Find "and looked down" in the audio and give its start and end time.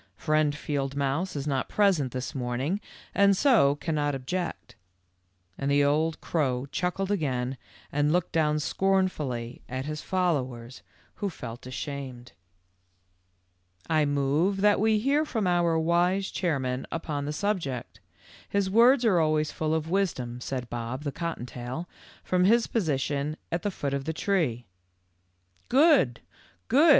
7.91-8.57